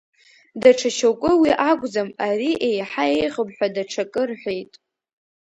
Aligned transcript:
Даҽа 0.61 0.89
шьоукы 0.97 1.31
уи 1.41 1.51
акәӡам, 1.69 2.09
ари 2.27 2.51
еиҳа 2.69 3.05
еиӷьуп 3.17 3.49
ҳәа 3.55 3.67
даҽакы 3.75 4.21
рҳәеит. 4.29 4.71